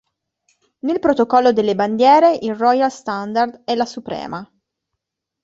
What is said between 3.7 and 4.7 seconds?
la suprema.